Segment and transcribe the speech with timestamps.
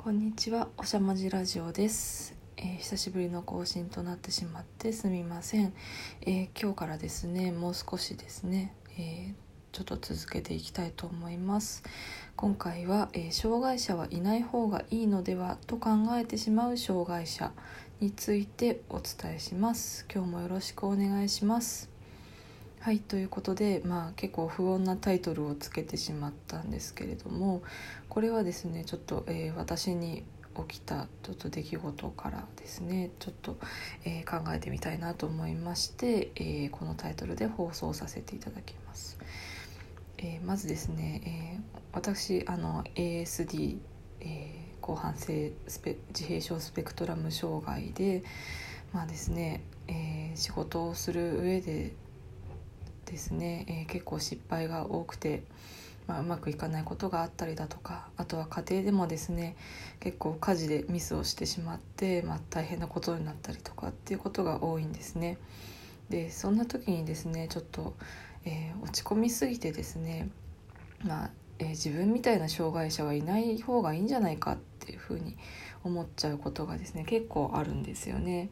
[0.00, 5.74] こんにちは、おしゃもじラジオです、えー久しぶりの更新となってしまってすみません、
[6.22, 9.34] えー今日からですね、もう少しですね、えー
[9.72, 11.82] ちょっと続けていきたいと思います。
[12.36, 17.50] 今回は、えー障害者はいない方がいいのではと考えてしまう障害者
[18.00, 20.06] についてお伝えします。
[20.10, 21.97] 今日もよろしくお願いします。
[22.80, 27.62] はいということで、まあ、結構不穏なタイトルをつけてしまったんですけれども
[28.08, 30.24] これはですねちょっと、えー私に
[30.68, 33.58] 起きたちょっと出来事からですねちょっと、
[34.04, 39.18] えー考えてみたいなと思いまして、えーこのタイトルで放送させていただきます。
[40.18, 43.78] えーまずですね、えー私あの ASD、
[44.20, 48.22] えー広範性スペ自閉症スペクトラム障害で
[48.92, 51.92] まあですね、えー仕事をする上で
[53.08, 55.42] ですね、えー結構失敗が多くて、
[56.06, 59.56] まあ、うまくいかないことがあったりだとかあとは家庭でもですね
[60.00, 65.38] 結構家事でミスをしてしまって、まあ、大変なことになったりとかっていうことが多いんですね。
[66.10, 67.94] でそんな時にですねちょっと、
[68.44, 70.28] えー落ち込みすぎてですね、
[71.04, 75.36] まあえー自分みたいな障害者はいない方がいいんじゃないかっていうふうに
[75.84, 78.48] 思っちゃうことがですね結構あるんですよね。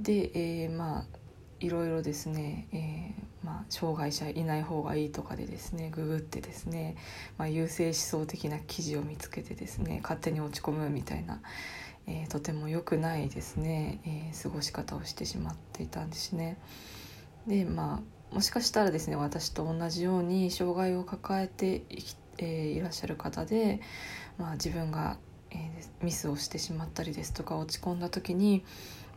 [0.00, 1.21] で、えーまあ
[1.62, 6.96] いろいろですね、えーまあ、障害者いない方がいいとかでですねググってですね、
[7.38, 11.40] まあ、優勢思想的な記事を見つけてですね勝手に落ち込むみたいな、
[12.06, 16.58] えーとても良くないですね、えー過ごし方をしてしまっていたんですね。
[17.46, 23.80] でまあもしかしたらですね私と同じように障害を抱えていき、えいらっしゃる方で、
[24.38, 25.18] まあ、自分が、
[25.50, 25.70] え
[26.02, 28.64] ミスをしてしまったりですとか落ち込んだ時に、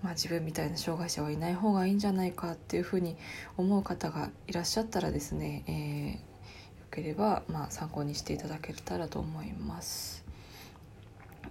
[0.05, 3.17] まあ、自分みたいな障害者はいない方がいいんじゃないかっていうふうに
[3.57, 6.35] 思う方がいらっしゃったらですね、えー
[6.79, 10.23] よければ、まあ、参考にしていただけたらと思います。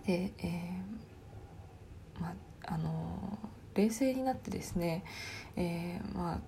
[0.07, 3.39] で、えーまああの
[3.75, 5.05] 冷静になってですね、
[5.57, 6.39] えーまあ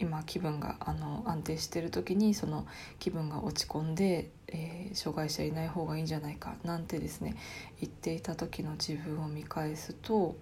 [0.00, 2.66] 今気分があの安定してる時にその
[2.98, 7.36] 気分が落ち込んで、えー障害者いない方がいいんじゃないかなんてですね
[7.80, 10.34] 言っていた時の自分を見返すと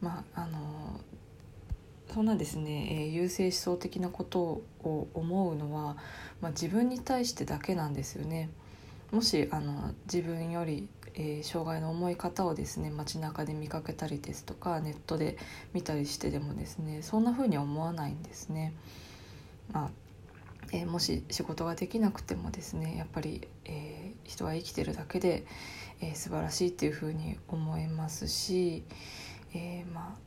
[0.00, 1.00] まああの
[2.12, 5.96] そんなですね、えー優勢思想的なことを思うのは、
[6.40, 8.50] まあ、自分に対してだけなんですよね。
[9.12, 15.36] もしあの自分より、えー障害の重い方をですね街中で見かけたりですとかネットで
[15.72, 18.72] 見たりしてでもですねそんな風には思わないんですね。
[19.72, 19.90] まあ
[20.72, 25.44] えーもし仕事ができなくてもですねやっぱり、えー人は生きてるだけで、
[26.00, 28.84] えー素晴らしいっていう風に思えますし、
[29.54, 30.18] えーまあ、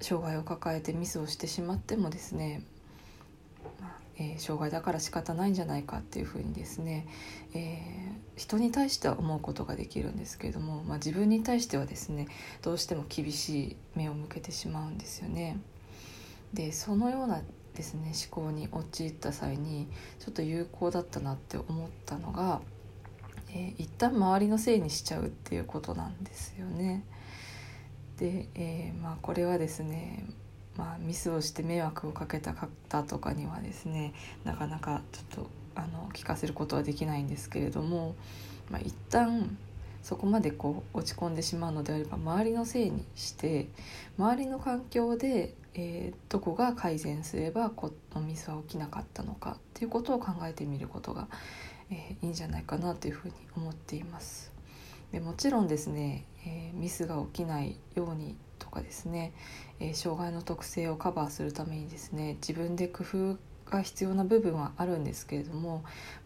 [0.00, 2.62] 障害を抱えてミスをしてしまってもですね、
[3.80, 7.06] まあえー障害だから仕方ないんじゃないかっていう風にですね、
[7.54, 12.28] えー人に対しては思うことができるんですけれども、まあ、自分に対してはですね
[12.60, 15.58] どうしても厳しい目を向けてしまうんですよね。
[16.52, 17.40] でそのような
[17.74, 19.88] ですね思考に陥った際に
[20.18, 22.60] ちょっと有効だったなって思ったのが、
[23.48, 27.04] えー一旦周りのせいにしちゃうっていうことなんですよね。
[28.18, 30.24] で、えーまあ、これはですね、
[30.76, 38.14] まあ、ミスをして迷惑をかけた方とかにはですねなかなかちょっとあの聞かせることはできないんですけれども、
[38.70, 39.56] まあ、一旦
[40.02, 43.68] そこまでこう落ち込んでしまうのであれば周りのせいにして
[44.18, 51.28] 周りの環境で、えーどこが改善すればこのミスは起きなかったのかっていうことを考えてみることが、
[51.90, 54.55] えーいいんじゃないかなというふうに思っています。
[55.16, 59.32] でもちろんですね、えミスが起きないようにとかですね、
[59.80, 65.84] え障害の特性をカバーするためにですね自分で工夫が必要な部分はあるんですけれども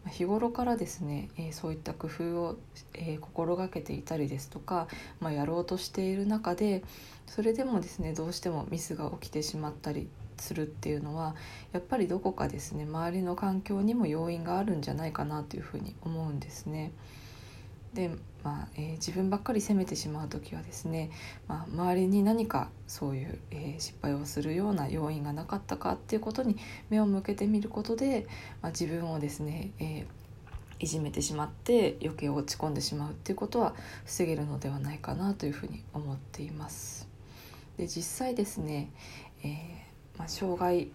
[0.08, 2.58] 日頃からですね、えそういった工夫を、
[2.94, 4.88] え心がけていたりですとか、
[5.20, 6.82] まあ、やろうとしている中で
[7.28, 11.36] それでもですねどうしてもミスが起きてしまったりするっていうのは
[11.70, 16.90] やっぱりどこかですね周りの環境にも要因があるんじゃないかなというふうに思うんですね。
[17.94, 18.10] で、
[18.44, 21.10] まあえー自分ばっかり責めてしまう時はですね、
[21.48, 26.56] まあ、周りに何かそういう、えー失敗をするような要因がなかったかっていうことに
[26.88, 28.26] 目を向けてみることで、
[28.62, 30.20] まあ、自分をですね、えー
[30.82, 33.74] いじめてしまって余計落ち込んでしまうっていうことは
[34.06, 37.06] 防げるのではないかなというふうに思っています。
[37.76, 38.91] で実際ですね、
[39.44, 40.91] えーまあ、障害、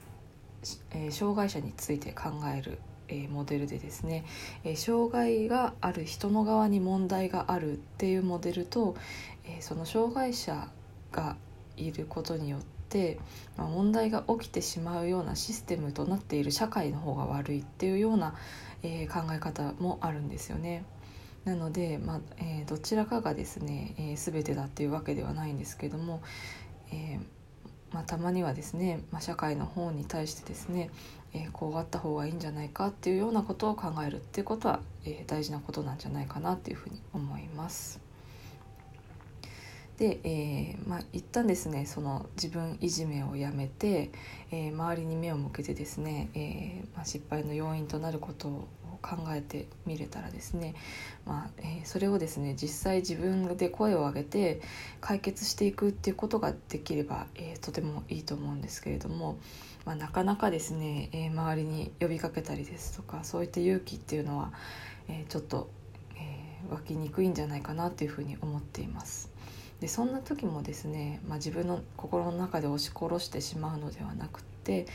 [0.92, 4.26] えー障害者について考える、えモデルでですね、
[4.64, 8.96] え障害がある人の側に問題があるっていうモデルと、
[9.46, 10.70] えその障害者
[11.12, 11.38] が
[11.78, 13.20] いることによって、
[13.58, 18.36] ま、問題が起きてしまうようなシステムとなっている社会の方が悪いっていうような、
[18.84, 20.86] え考え方もあるんですよね。
[21.46, 26.22] なので、まあえー、どちらかがですね、えー、全てだっていうわけではないんですけども、
[26.92, 27.36] えー
[27.96, 30.90] まあ、たまにはですね、まあ、社会の方に対してですね、
[31.36, 38.00] えこうあった方がいいんじゃないかっていうようなことを考えるっていうことは、え大事なことなんじゃないかなっていうふうに思います。
[39.98, 44.12] で、えーまあ、一旦ですねその自分いじめをやめて、
[44.52, 48.68] えー、周りに目を向けてですね、えーまあ、失敗の要因となることを
[49.06, 50.74] 考えてみれたらですね、
[51.28, 54.62] まあえー、それをですね実際自分で声を上げて
[55.00, 59.38] 解決していくっていうことができれば、えー、とてもいいと思うんですけれども、
[59.86, 64.52] まあ、なかなかですね、えー、周りに呼びかけたりですとかそういった勇気っていうのは、
[65.08, 65.70] え、ちょっと、
[66.18, 69.35] え、湧きにくいんじゃないかなというふうに思っています。
[69.80, 74.88] でそんな時もですね、まあ、自分の心の中で押し殺してしまうのではなくて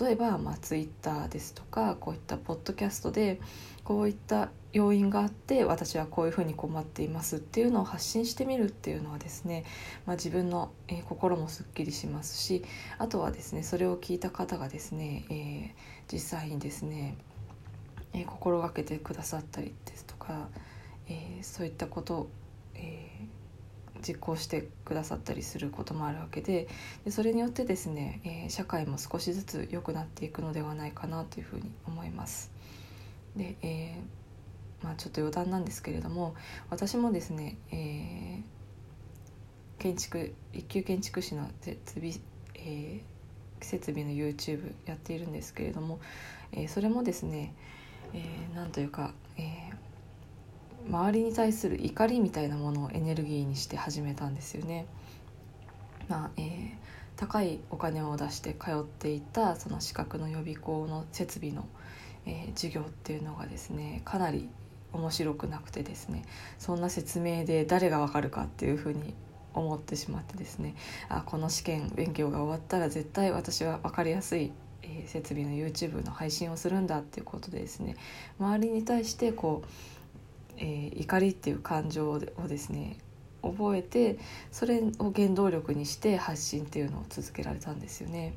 [0.00, 3.40] 例えば、まあ、Twitter ですとかこういったポッドキャストで
[3.84, 9.64] こういった要因があって私はこういうふうに困っていますっていうのを発信してみるっていうのはですね、
[10.06, 12.64] まあ、自分の、えー、心もすっきりしますし
[12.98, 17.16] あとはですねそれを聞いた方がですね、えー、実際にですね、
[18.12, 20.48] えー、心がけてくださったりですとか、
[21.08, 22.28] えそういったことを、
[24.06, 26.68] 実行してくださったりすることもあるわけで
[27.04, 32.50] でそれによってですね、えー、社会も少しずつ良くなっていくのではないかなというふうに思います。
[33.36, 36.34] で、えー、まあ、ちょっと余談なんですけれども
[36.70, 42.12] 私もですね、えー、建築一級建築士の設備,、
[42.54, 46.00] えー、設備の YouTube やっているんですけれども、
[46.52, 47.54] えー、それもですね、
[48.12, 49.67] えー、なんというか、えー
[50.88, 54.86] 周りに対する怒りみたいなものをエネルギーにして始めたんですよね。
[56.08, 56.70] まあえー、
[57.16, 61.66] 高いお金を出して通っていたその資格の予備校の設備の、
[62.24, 64.48] えー、授業っていうのがですねかなり
[64.92, 66.24] 面白くなくてですね
[66.58, 69.14] そんな説明で誰がわかるかっていうふうに
[69.52, 70.74] 思ってしまってですね
[71.08, 74.52] あこの試験勉強が終わったら絶対私は分かりやすい、
[74.82, 77.96] えー、設備の YouTube の配信をするんだっていうことでですね
[78.38, 79.68] 周りに対してこう
[80.58, 82.98] えー、怒りっていう感情をですね
[83.42, 84.18] 覚えて
[84.50, 88.34] それを原動力にして発信っていうのを続けられたんですよね。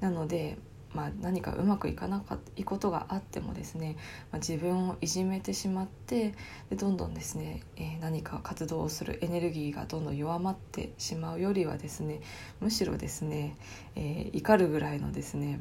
[0.00, 0.58] なので、
[0.94, 3.96] まあ、何かうまくいかなかったことがあってもですね、
[4.30, 6.34] まあ、自分をいじめてしまって
[6.70, 12.20] でどんどんですね、えー、何か活動をするエネルギーがどんどん弱まってしまうよりはですね
[12.60, 13.56] むしろですね、
[13.96, 15.60] えー、怒るぐらいのですね、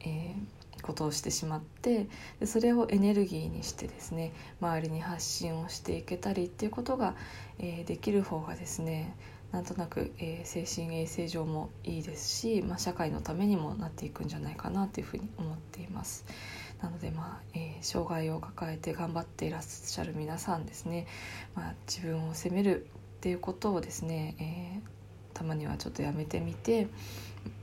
[0.00, 2.08] えーことをしてしまって
[2.40, 7.14] でそれをエネルギーにしてですね周りに発信をしていけたりっていうことが、
[7.58, 9.14] えー、できる方がですね
[9.52, 16.26] なんとなく、えー、精神衛生上もいいですし、まあ、社会のためにもなっていくんじゃないかなというふうに思っています。
[16.82, 21.06] なので、まあえー、障害を抱えて頑張っていらっしゃる皆さんですね、
[21.54, 22.86] まあ、自分を責める
[23.18, 26.88] っていうことをですね、えー、たまにはちょっとやめてみて、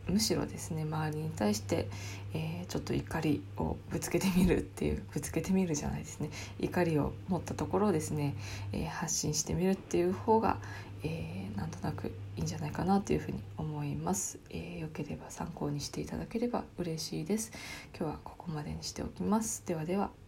[0.07, 1.87] むしろですね周りに対して、
[2.33, 6.29] えー、ちょっと怒りをぶつけてみるっていうぶつけてみるじゃないですね。
[6.59, 8.35] 怒りを持ったところをですね、
[8.71, 10.57] えー、発信してみるっていう方が、
[11.03, 12.07] えー、なんとなく
[12.37, 17.51] いいんじゃないかなというふうに思います、えー、よければ参考にしていただければ嬉しいです。
[17.97, 19.63] 今日はここまでにしておきます。
[19.65, 20.24] ではでは。